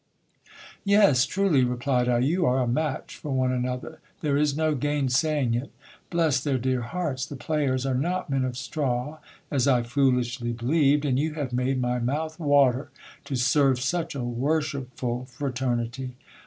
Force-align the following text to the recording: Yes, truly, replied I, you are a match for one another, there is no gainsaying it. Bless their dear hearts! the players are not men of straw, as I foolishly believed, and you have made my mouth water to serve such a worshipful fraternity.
Yes, 0.83 1.27
truly, 1.27 1.63
replied 1.63 2.09
I, 2.09 2.17
you 2.17 2.43
are 2.47 2.59
a 2.59 2.67
match 2.67 3.17
for 3.17 3.29
one 3.29 3.51
another, 3.51 3.99
there 4.21 4.35
is 4.35 4.57
no 4.57 4.73
gainsaying 4.73 5.53
it. 5.53 5.69
Bless 6.09 6.41
their 6.43 6.57
dear 6.57 6.81
hearts! 6.81 7.23
the 7.23 7.35
players 7.35 7.85
are 7.85 7.93
not 7.93 8.27
men 8.27 8.43
of 8.43 8.57
straw, 8.57 9.19
as 9.51 9.67
I 9.67 9.83
foolishly 9.83 10.53
believed, 10.53 11.05
and 11.05 11.19
you 11.19 11.35
have 11.35 11.53
made 11.53 11.79
my 11.79 11.99
mouth 11.99 12.39
water 12.39 12.89
to 13.25 13.35
serve 13.35 13.79
such 13.79 14.15
a 14.15 14.23
worshipful 14.23 15.25
fraternity. 15.25 16.15